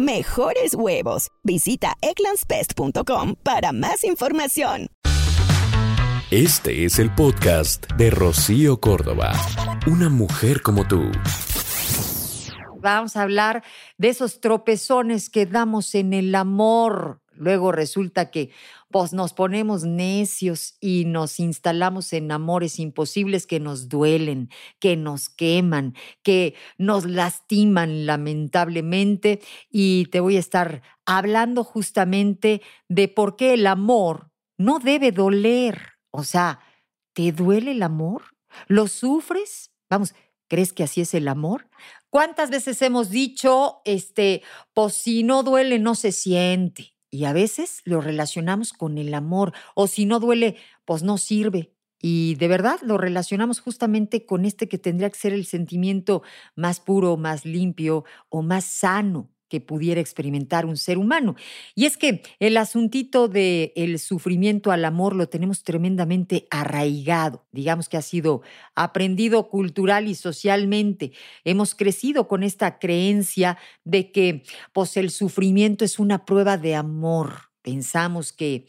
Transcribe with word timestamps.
mejores 0.00 0.74
huevos. 0.74 1.28
Visita 1.44 1.94
eclanspest.com 2.00 3.36
para 3.42 3.72
más 3.72 4.04
información. 4.04 4.88
Este 6.30 6.84
es 6.84 7.00
el 7.00 7.12
podcast 7.12 7.90
de 7.94 8.08
Rocío 8.10 8.80
Córdoba, 8.80 9.32
una 9.88 10.08
mujer 10.08 10.62
como 10.62 10.86
tú. 10.86 11.10
Vamos 12.80 13.16
a 13.16 13.22
hablar 13.22 13.64
de 13.98 14.10
esos 14.10 14.40
tropezones 14.40 15.28
que 15.28 15.44
damos 15.44 15.94
en 15.96 16.12
el 16.12 16.34
amor. 16.34 17.20
Luego 17.40 17.72
resulta 17.72 18.30
que 18.30 18.50
pues 18.90 19.14
nos 19.14 19.32
ponemos 19.32 19.84
necios 19.84 20.76
y 20.78 21.06
nos 21.06 21.40
instalamos 21.40 22.12
en 22.12 22.30
amores 22.30 22.78
imposibles 22.78 23.46
que 23.46 23.60
nos 23.60 23.88
duelen, 23.88 24.50
que 24.78 24.94
nos 24.94 25.30
queman, 25.30 25.94
que 26.22 26.54
nos 26.76 27.06
lastiman 27.06 28.04
lamentablemente. 28.04 29.40
Y 29.70 30.04
te 30.12 30.20
voy 30.20 30.36
a 30.36 30.40
estar 30.40 30.82
hablando 31.06 31.64
justamente 31.64 32.60
de 32.90 33.08
por 33.08 33.36
qué 33.36 33.54
el 33.54 33.66
amor 33.66 34.30
no 34.58 34.78
debe 34.78 35.10
doler. 35.10 35.94
O 36.10 36.24
sea, 36.24 36.60
¿te 37.14 37.32
duele 37.32 37.70
el 37.70 37.82
amor? 37.82 38.36
¿Lo 38.66 38.86
sufres? 38.86 39.72
Vamos, 39.88 40.14
¿crees 40.46 40.74
que 40.74 40.82
así 40.82 41.00
es 41.00 41.14
el 41.14 41.26
amor? 41.26 41.70
¿Cuántas 42.10 42.50
veces 42.50 42.82
hemos 42.82 43.08
dicho, 43.08 43.80
este, 43.86 44.42
pues 44.74 44.92
si 44.92 45.22
no 45.22 45.42
duele, 45.42 45.78
no 45.78 45.94
se 45.94 46.12
siente? 46.12 46.99
Y 47.10 47.24
a 47.24 47.32
veces 47.32 47.82
lo 47.84 48.00
relacionamos 48.00 48.72
con 48.72 48.98
el 48.98 49.14
amor, 49.14 49.52
o 49.74 49.86
si 49.86 50.06
no 50.06 50.20
duele, 50.20 50.56
pues 50.84 51.02
no 51.02 51.18
sirve. 51.18 51.72
Y 52.02 52.36
de 52.36 52.48
verdad 52.48 52.78
lo 52.82 52.96
relacionamos 52.98 53.60
justamente 53.60 54.24
con 54.26 54.44
este 54.44 54.68
que 54.68 54.78
tendría 54.78 55.10
que 55.10 55.18
ser 55.18 55.32
el 55.34 55.44
sentimiento 55.46 56.22
más 56.56 56.80
puro, 56.80 57.16
más 57.16 57.44
limpio 57.44 58.04
o 58.30 58.42
más 58.42 58.64
sano 58.64 59.30
que 59.50 59.60
pudiera 59.60 60.00
experimentar 60.00 60.64
un 60.64 60.78
ser 60.78 60.96
humano. 60.96 61.34
Y 61.74 61.84
es 61.84 61.98
que 61.98 62.22
el 62.38 62.56
asuntito 62.56 63.28
del 63.28 63.72
el 63.74 63.98
sufrimiento 63.98 64.70
al 64.70 64.84
amor 64.86 65.14
lo 65.14 65.28
tenemos 65.28 65.64
tremendamente 65.64 66.46
arraigado, 66.50 67.44
digamos 67.52 67.88
que 67.88 67.98
ha 67.98 68.02
sido 68.02 68.42
aprendido 68.74 69.50
cultural 69.50 70.08
y 70.08 70.14
socialmente. 70.14 71.12
Hemos 71.44 71.74
crecido 71.74 72.28
con 72.28 72.42
esta 72.44 72.78
creencia 72.78 73.58
de 73.84 74.12
que 74.12 74.44
pues, 74.72 74.96
el 74.96 75.10
sufrimiento 75.10 75.84
es 75.84 75.98
una 75.98 76.24
prueba 76.24 76.56
de 76.56 76.76
amor. 76.76 77.50
Pensamos 77.62 78.32
que 78.32 78.66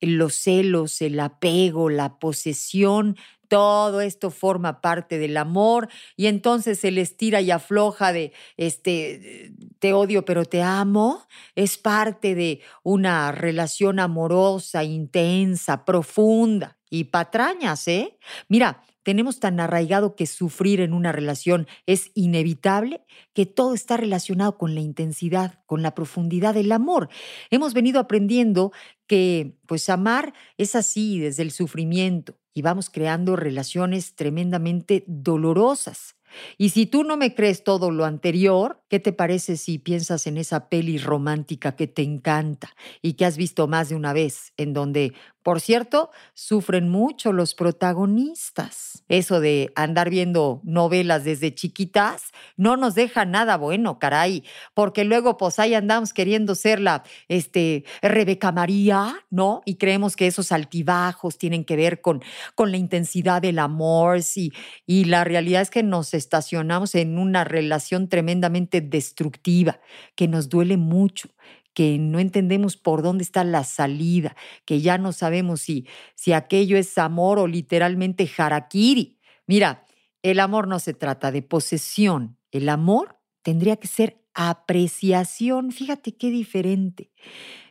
los 0.00 0.34
celos, 0.34 1.00
el 1.00 1.18
apego, 1.18 1.88
la 1.88 2.18
posesión 2.18 3.16
todo 3.48 4.00
esto 4.00 4.30
forma 4.30 4.80
parte 4.80 5.18
del 5.18 5.36
amor 5.36 5.88
y 6.16 6.26
entonces 6.26 6.84
el 6.84 6.98
estira 6.98 7.40
y 7.40 7.50
afloja 7.50 8.12
de 8.12 8.32
este 8.56 9.52
te 9.78 9.92
odio 9.92 10.24
pero 10.24 10.44
te 10.44 10.62
amo 10.62 11.26
es 11.54 11.78
parte 11.78 12.34
de 12.34 12.60
una 12.82 13.32
relación 13.32 13.98
amorosa, 14.00 14.84
intensa, 14.84 15.84
profunda 15.84 16.78
y 16.90 17.04
patrañas, 17.04 17.88
¿eh? 17.88 18.16
Mira, 18.48 18.82
tenemos 19.02 19.38
tan 19.38 19.60
arraigado 19.60 20.16
que 20.16 20.26
sufrir 20.26 20.80
en 20.80 20.94
una 20.94 21.12
relación 21.12 21.66
es 21.86 22.10
inevitable 22.14 23.02
que 23.34 23.46
todo 23.46 23.74
está 23.74 23.96
relacionado 23.96 24.56
con 24.56 24.74
la 24.74 24.80
intensidad, 24.80 25.60
con 25.66 25.82
la 25.82 25.94
profundidad 25.94 26.54
del 26.54 26.72
amor. 26.72 27.08
Hemos 27.50 27.74
venido 27.74 28.00
aprendiendo 28.00 28.72
que 29.06 29.58
pues 29.66 29.88
amar 29.90 30.34
es 30.56 30.74
así 30.74 31.18
desde 31.18 31.42
el 31.42 31.50
sufrimiento 31.50 32.36
y 32.54 32.62
vamos 32.62 32.88
creando 32.88 33.36
relaciones 33.36 34.14
tremendamente 34.14 35.04
dolorosas. 35.06 36.16
Y 36.58 36.70
si 36.70 36.86
tú 36.86 37.04
no 37.04 37.16
me 37.16 37.34
crees 37.34 37.62
todo 37.64 37.90
lo 37.90 38.04
anterior, 38.04 38.82
¿qué 38.88 38.98
te 39.00 39.12
parece 39.12 39.56
si 39.56 39.78
piensas 39.78 40.26
en 40.26 40.36
esa 40.36 40.68
peli 40.68 40.98
romántica 40.98 41.76
que 41.76 41.86
te 41.86 42.02
encanta 42.02 42.74
y 43.02 43.14
que 43.14 43.24
has 43.24 43.36
visto 43.36 43.68
más 43.68 43.88
de 43.88 43.96
una 43.96 44.12
vez, 44.12 44.52
en 44.56 44.72
donde 44.72 45.12
por 45.44 45.60
cierto, 45.60 46.10
sufren 46.32 46.88
mucho 46.88 47.30
los 47.30 47.54
protagonistas. 47.54 49.04
Eso 49.08 49.40
de 49.40 49.70
andar 49.76 50.08
viendo 50.08 50.62
novelas 50.64 51.22
desde 51.22 51.54
chiquitas 51.54 52.32
no 52.56 52.78
nos 52.78 52.94
deja 52.94 53.26
nada 53.26 53.58
bueno, 53.58 53.98
caray, 53.98 54.42
porque 54.72 55.04
luego 55.04 55.36
pues 55.36 55.58
ahí 55.58 55.74
andamos 55.74 56.14
queriendo 56.14 56.54
ser 56.54 56.80
la 56.80 57.04
este, 57.28 57.84
Rebeca 58.00 58.52
María, 58.52 59.16
¿no? 59.28 59.60
Y 59.66 59.74
creemos 59.74 60.16
que 60.16 60.26
esos 60.26 60.50
altibajos 60.50 61.36
tienen 61.36 61.66
que 61.66 61.76
ver 61.76 62.00
con, 62.00 62.22
con 62.54 62.70
la 62.70 62.78
intensidad 62.78 63.42
del 63.42 63.58
amor 63.58 64.20
y, 64.34 64.50
y 64.86 65.04
la 65.04 65.24
realidad 65.24 65.60
es 65.60 65.68
que 65.68 65.82
nos 65.82 66.14
estacionamos 66.14 66.94
en 66.94 67.18
una 67.18 67.44
relación 67.44 68.08
tremendamente 68.08 68.80
destructiva, 68.80 69.78
que 70.16 70.26
nos 70.26 70.48
duele 70.48 70.78
mucho, 70.78 71.28
que 71.74 71.98
no 71.98 72.20
entendemos 72.20 72.76
por 72.76 73.02
dónde 73.02 73.24
está 73.24 73.44
la 73.44 73.64
salida, 73.64 74.36
que 74.64 74.80
ya 74.80 74.96
no 74.96 75.12
sabemos 75.12 75.60
si, 75.60 75.86
si 76.14 76.32
aquello 76.32 76.76
es 76.78 76.96
amor 76.96 77.38
o 77.38 77.46
literalmente 77.46 78.30
harakiri. 78.36 79.18
Mira, 79.46 79.84
el 80.22 80.40
amor 80.40 80.68
no 80.68 80.78
se 80.78 80.94
trata 80.94 81.30
de 81.30 81.42
posesión, 81.42 82.38
el 82.50 82.68
amor 82.68 83.20
tendría 83.42 83.76
que 83.76 83.88
ser 83.88 84.24
apreciación. 84.34 85.70
Fíjate 85.70 86.16
qué 86.16 86.30
diferente. 86.30 87.12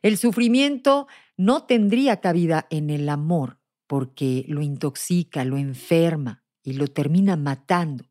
El 0.02 0.18
sufrimiento 0.18 1.08
no 1.38 1.64
tendría 1.64 2.22
cabida 2.22 2.68
en 2.70 2.90
el 2.90 3.09
amor 3.09 3.59
porque 3.88 4.46
lo 4.47 4.62
intoxica, 4.62 5.46
lo 5.46 5.58
enferma 5.58 6.44
y 6.64 6.74
lo 6.74 6.88
termina 6.88 7.35
matando. 7.35 8.06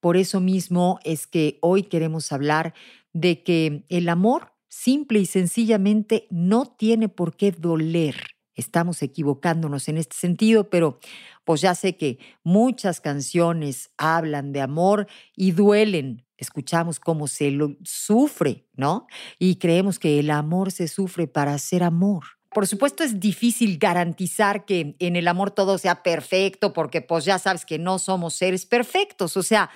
Por 0.00 0.16
eso 0.16 0.40
mismo 0.40 1.00
es 1.02 1.26
que 1.26 1.58
hoy 1.60 1.84
queremos 1.84 2.30
hablar 2.32 2.74
de 3.12 3.42
que 3.42 3.84
el 3.88 4.08
amor 4.08 4.52
simple 4.68 5.20
y 5.20 5.26
sencillamente 5.26 6.26
no 6.30 6.66
tiene 6.66 7.08
por 7.08 7.36
qué 7.36 7.52
doler. 7.52 8.16
Estamos 8.54 9.02
equivocándonos 9.02 9.88
en 9.88 9.98
este 9.98 10.16
sentido, 10.16 10.68
pero 10.68 10.98
pues 11.44 11.60
ya 11.60 11.74
sé 11.74 11.96
que 11.96 12.18
muchas 12.42 13.00
canciones 13.00 13.90
hablan 13.96 14.52
de 14.52 14.60
amor 14.60 15.06
y 15.36 15.52
duelen. 15.52 16.26
Escuchamos 16.36 16.98
cómo 17.00 17.28
se 17.28 17.50
lo 17.50 17.76
sufre, 17.84 18.66
¿no? 18.74 19.06
Y 19.38 19.56
creemos 19.56 19.98
que 19.98 20.18
el 20.18 20.30
amor 20.30 20.72
se 20.72 20.88
sufre 20.88 21.26
para 21.28 21.56
ser 21.58 21.82
amor. 21.82 22.24
Por 22.50 22.66
supuesto 22.66 23.04
es 23.04 23.20
difícil 23.20 23.78
garantizar 23.78 24.64
que 24.64 24.96
en 24.98 25.16
el 25.16 25.28
amor 25.28 25.50
todo 25.50 25.78
sea 25.78 26.02
perfecto 26.02 26.72
porque 26.72 27.00
pues 27.00 27.24
ya 27.24 27.38
sabes 27.38 27.64
que 27.64 27.78
no 27.78 27.98
somos 27.98 28.34
seres 28.34 28.66
perfectos, 28.66 29.36
o 29.36 29.42
sea, 29.42 29.70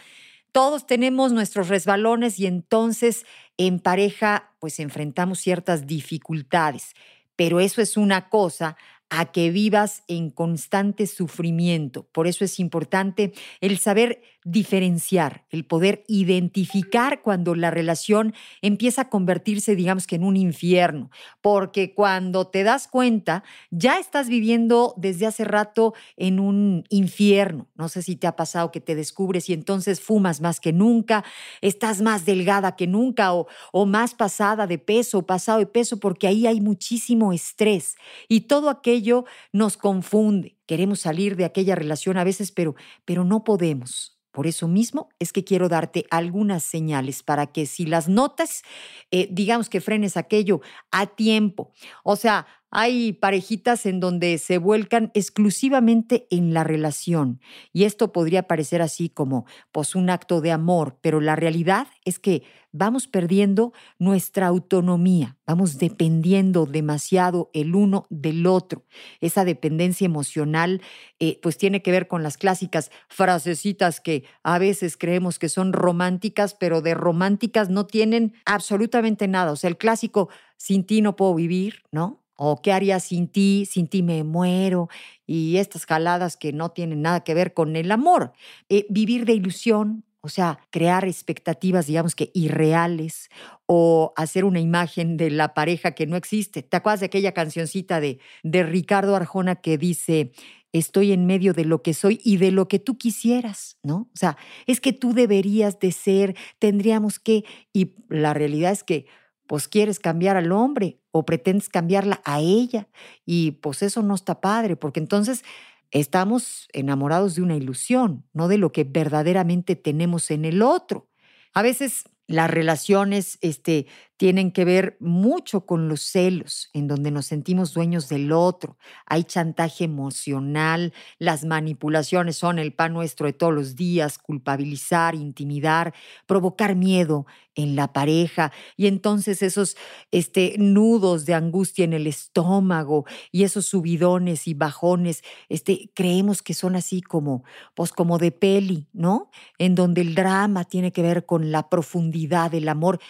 todos 0.53 0.87
tenemos 0.87 1.33
nuestros 1.33 1.69
resbalones 1.69 2.39
y 2.39 2.47
entonces 2.47 3.25
en 3.57 3.81
pareja 3.81 4.53
pues 4.61 4.79
enfrentamos 4.79 5.41
ciertas 5.41 5.87
dificultades, 5.87 6.95
pero 7.37 7.59
eso 7.59 7.81
es 7.81 7.97
una 7.97 8.29
cosa 8.29 8.77
a 9.09 9.31
que 9.31 9.51
vivas 9.51 10.05
en 10.09 10.31
constante 10.31 11.07
sufrimiento. 11.07 12.05
Por 12.13 12.27
eso 12.27 12.45
es 12.45 12.59
importante 12.59 13.35
el 13.61 13.79
saber 13.79 14.23
diferenciar, 14.45 15.45
el 15.51 15.65
poder 15.65 16.05
identificar 16.07 17.23
cuando 17.23 17.55
la 17.55 17.71
relación 17.71 18.35
empieza 18.61 19.03
a 19.03 19.09
convertirse, 19.09 19.75
digamos 19.75 20.07
que 20.07 20.17
en 20.17 20.25
un 20.25 20.37
infierno, 20.37 21.11
porque 21.41 21.95
cuando 21.95 22.47
te 22.47 22.63
das 22.63 22.89
cuenta, 22.89 23.45
ya 23.71 23.99
estás 23.99 24.29
viviendo 24.29 24.95
desde 24.97 25.27
hace 25.27 25.45
rato 25.45 25.95
en 26.17 26.41
un 26.41 26.85
infierno. 26.91 27.69
No 27.75 27.89
sé 27.89 28.03
si 28.03 28.17
te 28.17 28.27
ha 28.27 28.37
pasado 28.37 28.71
que 28.71 28.81
te 28.81 28.95
descubres 28.95 29.49
y 29.49 29.53
entonces 29.53 30.01
fumas 30.01 30.41
más 30.41 30.61
que 30.61 30.73
nunca, 30.73 31.25
estás 31.61 32.01
más 32.03 32.25
delgada 32.25 32.77
que 32.77 32.87
nunca 32.87 33.35
o, 33.35 33.47
o 33.73 33.87
más 33.87 34.15
pasada 34.15 34.67
de 34.67 34.79
peso 34.79 35.23
pasado 35.27 35.59
de 35.59 35.67
peso, 35.67 35.99
porque 35.99 36.27
ahí 36.27 36.47
hay 36.47 36.61
muchísimo 36.61 37.33
estrés 37.33 37.97
y 38.29 38.43
todo 38.43 38.71
aquello 38.71 39.25
nos 39.53 39.77
confunde. 39.77 40.59
Queremos 40.67 41.01
salir 41.01 41.37
de 41.37 41.45
aquella 41.45 41.75
relación 41.75 42.17
a 42.17 42.25
veces, 42.25 42.53
pero, 42.53 42.75
pero 43.05 43.25
no 43.25 43.45
podemos 43.45 44.22
por 44.33 44.47
eso 44.47 44.67
mismo 44.67 45.11
es 45.19 45.33
que 45.33 45.45
quiero 45.45 45.69
darte 45.69 46.07
algunas 46.11 46.63
señales 46.65 47.23
para 47.23 47.47
que 47.47 47.67
si 47.67 47.87
las 47.87 48.09
notas, 48.09 48.63
eh, 49.11 49.29
digamos 49.31 49.69
que 49.69 49.81
frenes 49.81 50.17
aquello 50.17 50.61
a 50.91 51.07
tiempo. 51.07 51.71
O 52.03 52.17
sea, 52.17 52.47
Hay 52.75 53.13
parejitas 53.13 53.85
en 53.85 54.01
donde 54.01 54.39
se 54.39 54.57
vuelcan 54.57 55.11
exclusivamente 55.13 56.27
en 56.31 56.55
la 56.55 56.65
relación 56.65 57.39
y 57.71 57.85
esto 57.85 58.13
podría 58.13 58.45
parecer 58.45 58.81
así 58.81 59.11
como 59.11 59.45
pues 59.73 59.95
un 59.95 60.09
acto 60.09 60.41
de 60.41 60.53
amor, 60.53 60.99
pero 61.03 61.21
la 61.21 61.37
realidad 61.37 61.87
es 62.07 62.19
que 62.19 62.45
vamos 62.73 63.09
perdiendo 63.09 63.75
nuestra 63.99 64.47
autonomía, 64.47 65.37
vamos 65.47 65.77
dependiendo 65.77 66.65
demasiado 66.65 67.51
el 67.53 67.75
uno 67.75 68.07
del 68.09 68.47
otro. 68.47 68.87
Esa 69.21 69.45
dependencia 69.45 70.07
emocional 70.07 70.81
eh, 71.19 71.39
pues 71.43 71.59
tiene 71.59 71.83
que 71.83 71.91
ver 71.91 72.09
con 72.09 72.23
las 72.23 72.39
clásicas 72.39 72.91
frasecitas 73.09 74.01
que 74.01 74.25
a 74.43 74.59
veces 74.59 74.97
creemos 74.97 75.39
que 75.39 75.51
son 75.51 75.75
románticas, 75.75 76.55
pero 76.55 76.81
de 76.81 76.95
románticas 76.95 77.69
no 77.69 77.85
tienen 77.85 78.33
absolutamente 78.47 79.29
nada. 79.29 79.53
O 79.53 79.57
sea, 79.57 79.69
el 79.69 79.77
clásico, 79.77 80.31
sin 80.57 80.87
ti 80.87 81.03
no 81.03 81.17
puedo 81.17 81.35
vivir, 81.35 81.83
¿no? 81.91 82.22
O 82.45 82.61
qué 82.61 82.73
haría 82.73 82.99
sin 82.99 83.29
ti, 83.29 83.69
sin 83.71 83.87
ti 83.87 84.03
me 84.03 84.25
muero, 84.25 84.89
y 85.29 85.59
estas 85.59 85.87
jaladas 85.87 86.37
que 86.37 86.53
no 86.53 86.71
tienen 86.71 87.01
nada 87.01 87.23
que 87.23 87.35
ver 87.35 87.55
con 87.55 87.77
el 87.77 87.93
amor. 87.93 88.33
Eh, 88.69 88.85
vivir 88.91 89.27
de 89.27 89.35
ilusión, 89.35 90.05
o 90.23 90.29
sea, 90.29 90.59
crear 90.71 91.05
expectativas, 91.05 91.87
digamos 91.87 92.17
que 92.17 92.33
irreales, 92.35 93.31
o 93.67 94.13
hacer 94.17 94.45
una 94.45 94.59
imagen 94.59 95.17
de 95.17 95.31
la 95.31 95.55
pareja 95.55 95.93
que 95.93 96.09
no 96.09 96.17
existe. 96.17 96.65
¿Te 96.65 96.77
acuerdas 96.77 96.99
de 97.01 97.07
aquella 97.07 97.31
cancioncita 97.31 98.01
de, 98.01 98.19
de 98.43 98.65
Ricardo 98.65 99.15
Arjona 99.15 99.55
que 99.57 99.79
dice, 99.79 100.33
estoy 100.73 101.13
en 101.13 101.27
medio 101.27 101.53
de 101.53 101.65
lo 101.65 101.83
que 101.83 101.95
soy 101.95 102.21
y 102.25 102.39
de 102.39 102.51
lo 102.51 102.67
que 102.67 102.81
tú 102.81 102.99
quisieras, 102.99 103.79
¿no? 103.85 104.09
O 104.13 104.17
sea, 104.17 104.37
es 104.67 104.81
que 104.81 104.93
tú 104.93 105.15
deberías 105.15 105.79
de 105.79 105.93
ser, 105.93 106.35
tendríamos 106.59 107.21
que, 107.21 107.45
y 107.73 107.95
la 108.09 108.35
realidad 108.35 108.73
es 108.73 108.83
que 108.83 109.07
pues 109.47 109.69
quieres 109.69 109.99
cambiar 109.99 110.37
al 110.37 110.53
hombre 110.53 110.99
o 111.11 111.25
pretendes 111.25 111.69
cambiarla 111.69 112.21
a 112.25 112.41
ella 112.41 112.89
y 113.25 113.53
pues 113.53 113.83
eso 113.83 114.03
no 114.03 114.15
está 114.15 114.41
padre, 114.41 114.77
porque 114.77 115.01
entonces 115.01 115.45
estamos 115.91 116.69
enamorados 116.73 117.35
de 117.35 117.43
una 117.43 117.57
ilusión, 117.57 118.25
no 118.33 118.49
de 118.49 118.59
lo 118.59 118.73
que 118.73 118.85
verdaderamente 118.85 119.77
tenemos 119.77 120.31
en 120.31 120.45
el 120.45 120.63
otro. 120.63 121.09
A 121.55 121.63
veces 121.63 122.05
las 122.27 122.51
relaciones 122.51 123.39
este, 123.43 123.87
tienen 124.23 124.53
que 124.53 124.65
ver 124.65 124.97
mucho 125.01 125.67
con 125.67 125.89
los 125.89 126.01
celos, 126.01 126.71
en 126.75 126.87
donde 126.87 127.11
nos 127.11 127.27
sentimos 127.27 127.75
dueños 127.75 128.09
del 128.09 128.31
otro. 128.31 128.79
Hay 129.05 129.25
chantaje 129.25 129.83
emocional, 129.83 130.93
las 131.19 131.45
manipulaciones 131.45 132.37
son 132.37 132.61
el 132.61 132.73
pan 132.73 132.93
nuestro 132.93 133.27
de 133.27 133.33
todos 133.33 133.53
los 133.53 133.75
días, 133.75 134.19
culpabilizar, 134.19 135.17
intimidar, 135.17 135.93
provocar 136.25 136.77
miedo 136.77 137.27
en 137.57 137.75
la 137.75 137.93
pareja 137.93 138.53
y 138.77 138.87
entonces 138.87 139.43
esos 139.43 139.77
este, 140.13 140.55
nudos 140.57 141.27
de 141.27 141.35
angustia 141.35 141.85
en 141.85 141.93
el 141.93 142.07
estómago 142.07 143.05
y 143.33 143.43
esos 143.43 143.67
subidones 143.67 144.47
y 144.47 144.55
bajones, 144.55 145.25
este, 145.49 145.91
creemos 145.97 146.43
que 146.43 146.55
son 146.55 146.77
así 146.77 147.03
como, 147.03 147.43
pues 147.75 147.91
como 147.91 148.19
de 148.19 148.31
peli, 148.31 148.87
¿no? 148.93 149.33
En 149.59 149.75
donde 149.75 150.01
el 150.01 150.15
drama 150.15 150.65
tiene 150.65 150.93
que 150.93 151.03
ver 151.03 151.27
con 151.27 151.51
la 151.51 151.69
profundidad 151.69 152.53
del 152.53 152.69
amor 152.69 153.01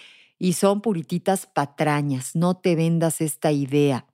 y 0.43 0.55
son 0.55 0.81
purititas 0.81 1.47
patrañas. 1.47 2.35
No 2.35 2.57
te 2.57 2.75
vendas 2.75 3.21
esta 3.21 3.53
idea. 3.53 4.07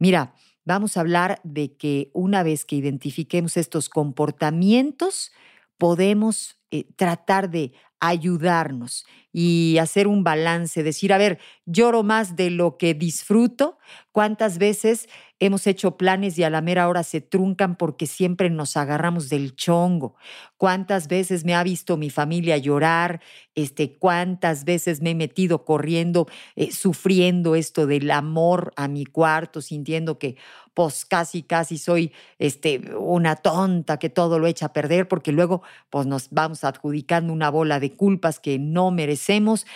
Mira, 0.00 0.34
vamos 0.64 0.96
a 0.96 1.00
hablar 1.00 1.40
de 1.44 1.76
que 1.76 2.10
una 2.14 2.42
vez 2.42 2.64
que 2.64 2.74
identifiquemos 2.74 3.56
estos 3.56 3.88
comportamientos, 3.88 5.30
podemos 5.78 6.56
eh, 6.72 6.82
tratar 6.96 7.48
de 7.48 7.74
ayudarnos 8.00 9.06
y 9.32 9.78
hacer 9.78 10.08
un 10.08 10.24
balance, 10.24 10.82
decir, 10.82 11.12
a 11.12 11.18
ver, 11.18 11.38
lloro 11.66 12.02
más 12.02 12.36
de 12.36 12.50
lo 12.50 12.78
que 12.78 12.94
disfruto, 12.94 13.78
cuántas 14.12 14.58
veces 14.58 15.08
hemos 15.40 15.66
hecho 15.66 15.96
planes 15.96 16.36
y 16.38 16.42
a 16.42 16.50
la 16.50 16.60
mera 16.60 16.88
hora 16.88 17.02
se 17.04 17.20
truncan 17.20 17.76
porque 17.76 18.06
siempre 18.06 18.50
nos 18.50 18.76
agarramos 18.76 19.28
del 19.28 19.54
chongo, 19.54 20.16
cuántas 20.56 21.06
veces 21.08 21.44
me 21.44 21.54
ha 21.54 21.62
visto 21.62 21.96
mi 21.96 22.10
familia 22.10 22.56
llorar, 22.56 23.20
este, 23.54 23.96
cuántas 23.96 24.64
veces 24.64 25.00
me 25.00 25.10
he 25.10 25.14
metido 25.14 25.64
corriendo, 25.64 26.26
eh, 26.56 26.72
sufriendo 26.72 27.54
esto 27.54 27.86
del 27.86 28.10
amor 28.10 28.72
a 28.76 28.88
mi 28.88 29.04
cuarto, 29.04 29.60
sintiendo 29.60 30.18
que 30.18 30.36
pues 30.74 31.04
casi, 31.04 31.42
casi 31.42 31.76
soy 31.76 32.12
este, 32.38 32.94
una 32.96 33.34
tonta 33.34 33.98
que 33.98 34.10
todo 34.10 34.38
lo 34.38 34.46
echa 34.46 34.66
a 34.66 34.72
perder, 34.72 35.08
porque 35.08 35.32
luego 35.32 35.62
pues 35.90 36.06
nos 36.06 36.30
vamos 36.30 36.62
adjudicando 36.62 37.32
una 37.32 37.50
bola 37.50 37.80
de 37.80 37.96
culpas 37.96 38.38
que 38.38 38.60
no 38.60 38.92
merecemos. 39.18 39.66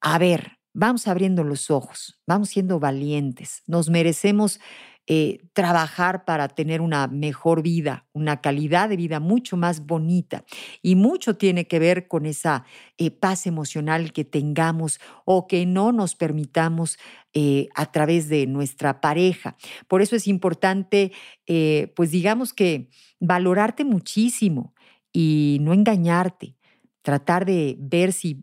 A 0.00 0.18
ver, 0.18 0.58
vamos 0.74 1.06
abriendo 1.06 1.44
los 1.44 1.70
ojos, 1.70 2.20
vamos 2.26 2.50
siendo 2.50 2.80
valientes, 2.80 3.62
nos 3.66 3.88
merecemos 3.88 4.60
eh, 5.10 5.38
trabajar 5.54 6.26
para 6.26 6.48
tener 6.48 6.82
una 6.82 7.06
mejor 7.06 7.62
vida, 7.62 8.06
una 8.12 8.42
calidad 8.42 8.90
de 8.90 8.96
vida 8.96 9.20
mucho 9.20 9.56
más 9.56 9.86
bonita. 9.86 10.44
Y 10.82 10.96
mucho 10.96 11.36
tiene 11.36 11.66
que 11.66 11.78
ver 11.78 12.08
con 12.08 12.26
esa 12.26 12.64
eh, 12.98 13.10
paz 13.10 13.46
emocional 13.46 14.12
que 14.12 14.24
tengamos 14.26 15.00
o 15.24 15.46
que 15.46 15.64
no 15.64 15.92
nos 15.92 16.14
permitamos 16.14 16.98
eh, 17.32 17.68
a 17.74 17.90
través 17.90 18.28
de 18.28 18.46
nuestra 18.46 19.00
pareja. 19.00 19.56
Por 19.88 20.02
eso 20.02 20.14
es 20.14 20.26
importante, 20.26 21.12
pues 21.96 22.10
digamos 22.10 22.52
que 22.52 22.90
valorarte 23.18 23.84
muchísimo 23.84 24.74
y 25.12 25.58
no 25.62 25.72
engañarte, 25.72 26.56
tratar 27.02 27.46
de 27.46 27.76
ver 27.78 28.12
si, 28.12 28.42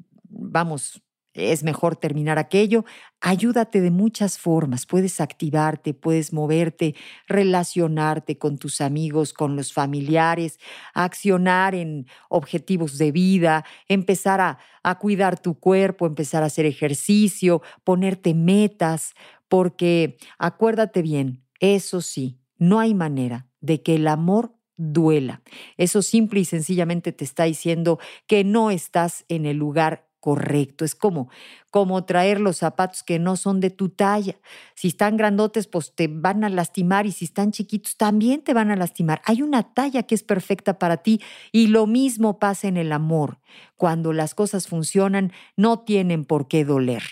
vamos, 0.55 1.03
es 1.33 1.63
mejor 1.63 1.97
terminar 1.97 2.39
aquello. 2.39 2.85
Ayúdate 3.19 3.81
de 3.81 3.91
muchas 3.91 4.37
formas. 4.39 4.85
Puedes 4.85 5.19
activarte, 5.19 5.93
puedes 5.93 6.31
moverte, 6.31 6.95
relacionarte 7.27 8.37
con 8.37 8.57
tus 8.57 8.79
amigos, 8.79 9.33
con 9.33 9.57
los 9.57 9.73
familiares, 9.73 10.57
accionar 10.93 11.75
en 11.75 12.07
objetivos 12.29 12.97
de 12.97 13.11
vida, 13.11 13.65
empezar 13.89 14.39
a, 14.39 14.59
a 14.81 14.97
cuidar 14.97 15.37
tu 15.37 15.59
cuerpo, 15.59 16.05
empezar 16.05 16.41
a 16.41 16.45
hacer 16.45 16.65
ejercicio, 16.65 17.61
ponerte 17.83 18.33
metas, 18.33 19.13
porque 19.49 20.15
acuérdate 20.39 21.01
bien, 21.01 21.43
eso 21.59 21.99
sí, 21.99 22.39
no 22.57 22.79
hay 22.79 22.93
manera 22.93 23.49
de 23.59 23.81
que 23.81 23.95
el 23.95 24.07
amor 24.07 24.55
duela. 24.77 25.41
Eso 25.77 26.01
simple 26.01 26.39
y 26.39 26.45
sencillamente 26.45 27.11
te 27.11 27.23
está 27.23 27.43
diciendo 27.43 27.99
que 28.27 28.43
no 28.43 28.71
estás 28.71 29.25
en 29.27 29.45
el 29.45 29.57
lugar 29.57 30.04
correcto. 30.25 30.85
Es 30.85 30.95
como, 30.95 31.29
como 31.69 32.03
traer 32.03 32.41
los 32.41 32.57
zapatos 32.57 33.03
que 33.03 33.19
no 33.19 33.35
son 33.35 33.59
de 33.59 33.69
tu 33.69 33.89
talla. 33.89 34.39
Si 34.73 34.87
están 34.87 35.17
grandotes, 35.17 35.67
pues 35.67 35.93
te 35.93 36.07
van 36.07 36.43
a 36.43 36.49
lastimar 36.49 37.05
y 37.05 37.11
si 37.11 37.25
están 37.25 37.51
chiquitos, 37.51 37.95
también 37.95 38.41
te 38.41 38.55
van 38.55 38.71
a 38.71 38.75
lastimar. 38.75 39.21
Hay 39.25 39.43
una 39.43 39.75
talla 39.75 40.01
que 40.01 40.15
es 40.15 40.23
perfecta 40.23 40.79
para 40.79 40.97
ti 40.97 41.21
y 41.51 41.67
lo 41.67 41.85
mismo 41.85 42.39
pasa 42.39 42.67
en 42.67 42.77
el 42.77 42.91
amor. 42.91 43.37
Cuando 43.75 44.13
las 44.13 44.33
cosas 44.33 44.67
funcionan, 44.67 45.31
no 45.55 45.81
tienen 45.81 46.25
por 46.25 46.47
qué 46.47 46.65
doler. 46.65 47.03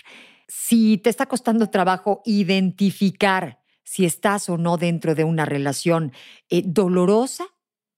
Si 0.48 0.98
te 0.98 1.08
está 1.08 1.26
costando 1.26 1.70
trabajo 1.70 2.20
identificar 2.24 3.60
si 3.84 4.04
estás 4.04 4.48
o 4.48 4.58
no 4.58 4.76
dentro 4.76 5.14
de 5.14 5.22
una 5.22 5.44
relación 5.44 6.10
eh, 6.50 6.64
dolorosa, 6.66 7.44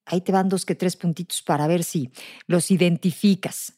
ahí 0.05 0.21
te 0.21 0.31
van 0.33 0.51
dos 0.51 0.67
que 0.67 0.75
tres 0.75 0.95
puntitos 0.95 1.41
para 1.41 1.67
ver 1.67 1.85
si 1.85 2.13
los 2.47 2.71
identificas 2.71 3.76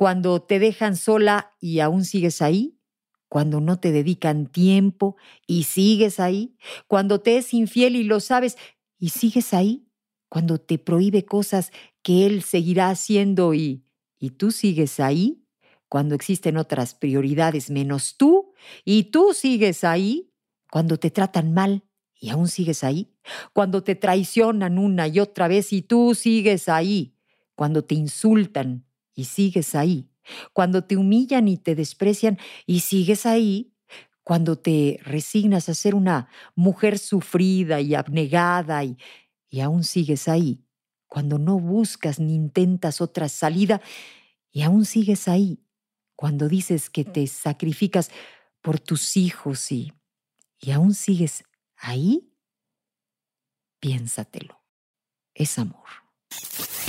cuando 0.00 0.40
te 0.40 0.58
dejan 0.58 0.96
sola 0.96 1.54
y 1.60 1.80
aún 1.80 2.06
sigues 2.06 2.40
ahí, 2.40 2.80
cuando 3.28 3.60
no 3.60 3.80
te 3.80 3.92
dedican 3.92 4.46
tiempo 4.46 5.16
y 5.46 5.64
sigues 5.64 6.20
ahí, 6.20 6.56
cuando 6.86 7.20
te 7.20 7.36
es 7.36 7.52
infiel 7.52 7.96
y 7.96 8.04
lo 8.04 8.20
sabes 8.20 8.56
y 8.98 9.10
sigues 9.10 9.52
ahí, 9.52 9.86
cuando 10.30 10.58
te 10.58 10.78
prohíbe 10.78 11.26
cosas 11.26 11.70
que 12.00 12.24
él 12.24 12.42
seguirá 12.42 12.88
haciendo 12.88 13.52
y, 13.52 13.84
y 14.18 14.30
tú 14.30 14.52
sigues 14.52 15.00
ahí, 15.00 15.44
cuando 15.86 16.14
existen 16.14 16.56
otras 16.56 16.94
prioridades 16.94 17.68
menos 17.68 18.16
tú 18.16 18.54
y 18.86 19.10
tú 19.10 19.34
sigues 19.34 19.84
ahí, 19.84 20.32
cuando 20.72 20.96
te 20.96 21.10
tratan 21.10 21.52
mal 21.52 21.84
y 22.18 22.30
aún 22.30 22.48
sigues 22.48 22.84
ahí, 22.84 23.12
cuando 23.52 23.84
te 23.84 23.96
traicionan 23.96 24.78
una 24.78 25.08
y 25.08 25.20
otra 25.20 25.46
vez 25.46 25.74
y 25.74 25.82
tú 25.82 26.14
sigues 26.14 26.70
ahí, 26.70 27.18
cuando 27.54 27.84
te 27.84 27.96
insultan 27.96 28.86
y 29.14 29.24
sigues 29.24 29.74
ahí, 29.74 30.10
cuando 30.52 30.84
te 30.84 30.96
humillan 30.96 31.48
y 31.48 31.56
te 31.56 31.74
desprecian 31.74 32.38
y 32.66 32.80
sigues 32.80 33.26
ahí, 33.26 33.72
cuando 34.22 34.56
te 34.56 35.00
resignas 35.02 35.68
a 35.68 35.74
ser 35.74 35.94
una 35.94 36.28
mujer 36.54 36.98
sufrida 36.98 37.80
y 37.80 37.94
abnegada 37.94 38.84
y, 38.84 38.96
y 39.48 39.60
aún 39.60 39.82
sigues 39.82 40.28
ahí, 40.28 40.64
cuando 41.08 41.38
no 41.38 41.58
buscas 41.58 42.20
ni 42.20 42.34
intentas 42.34 43.00
otra 43.00 43.28
salida 43.28 43.80
y 44.52 44.62
aún 44.62 44.84
sigues 44.84 45.26
ahí, 45.26 45.64
cuando 46.14 46.48
dices 46.48 46.90
que 46.90 47.04
te 47.04 47.26
sacrificas 47.26 48.10
por 48.60 48.78
tus 48.78 49.16
hijos 49.16 49.72
y, 49.72 49.92
y 50.60 50.70
aún 50.72 50.94
sigues 50.94 51.44
ahí, 51.76 52.32
piénsatelo. 53.80 54.60
Es 55.34 55.58
amor. 55.58 55.88